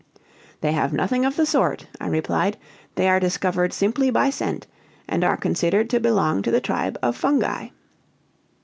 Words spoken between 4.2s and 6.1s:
scent, and are considered to